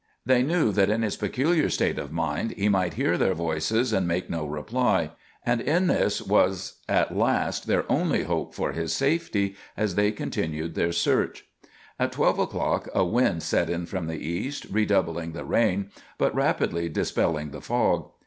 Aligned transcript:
They 0.25 0.41
knew 0.41 0.71
that 0.71 0.89
in 0.89 1.03
his 1.03 1.15
peculiar 1.15 1.69
state 1.69 1.99
of 1.99 2.11
mind 2.11 2.53
he 2.53 2.69
might 2.69 2.95
hear 2.95 3.19
their 3.19 3.35
voices 3.35 3.93
and 3.93 4.07
make 4.07 4.31
no 4.31 4.47
reply, 4.47 5.11
and 5.45 5.61
in 5.61 5.85
this 5.85 6.23
was 6.23 6.77
at 6.89 7.15
last 7.15 7.67
their 7.67 7.85
only 7.87 8.23
hope 8.23 8.57
of 8.57 8.73
his 8.73 8.93
safety 8.93 9.55
as 9.77 9.93
they 9.93 10.11
continued 10.11 10.73
their 10.73 10.91
search. 10.91 11.45
At 11.99 12.13
twelve 12.13 12.39
o'clock 12.39 12.89
a 12.95 13.05
wind 13.05 13.43
set 13.43 13.69
in 13.69 13.85
from 13.85 14.07
the 14.07 14.17
east, 14.27 14.65
redoubling 14.71 15.33
the 15.33 15.45
rain, 15.45 15.91
but 16.17 16.33
rapidly 16.33 16.89
dispelling 16.89 17.51
the 17.51 17.61
fog. 17.61 18.09